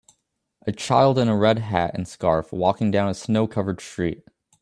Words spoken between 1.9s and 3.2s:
and scarf walking down a